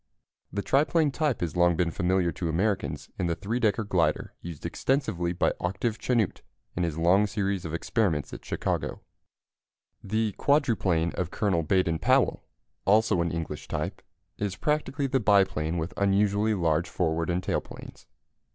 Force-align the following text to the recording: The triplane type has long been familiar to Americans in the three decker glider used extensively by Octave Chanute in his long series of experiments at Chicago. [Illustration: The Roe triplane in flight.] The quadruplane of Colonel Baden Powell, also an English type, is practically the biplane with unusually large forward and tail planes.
The 0.51 0.63
triplane 0.63 1.11
type 1.11 1.41
has 1.41 1.55
long 1.55 1.75
been 1.75 1.91
familiar 1.91 2.31
to 2.31 2.49
Americans 2.49 3.11
in 3.19 3.27
the 3.27 3.35
three 3.35 3.59
decker 3.59 3.83
glider 3.83 4.33
used 4.41 4.65
extensively 4.65 5.31
by 5.31 5.53
Octave 5.59 5.99
Chanute 5.99 6.41
in 6.75 6.81
his 6.81 6.97
long 6.97 7.27
series 7.27 7.65
of 7.65 7.73
experiments 7.75 8.33
at 8.33 8.43
Chicago. 8.43 9.03
[Illustration: 10.03 10.03
The 10.03 10.35
Roe 10.39 10.59
triplane 10.59 10.97
in 11.03 11.11
flight.] 11.11 11.17
The 11.21 11.21
quadruplane 11.21 11.21
of 11.21 11.29
Colonel 11.29 11.61
Baden 11.61 11.99
Powell, 11.99 12.43
also 12.83 13.21
an 13.21 13.29
English 13.29 13.67
type, 13.67 14.01
is 14.39 14.55
practically 14.55 15.05
the 15.05 15.19
biplane 15.19 15.77
with 15.77 15.93
unusually 15.97 16.55
large 16.55 16.89
forward 16.89 17.29
and 17.29 17.43
tail 17.43 17.61
planes. 17.61 18.07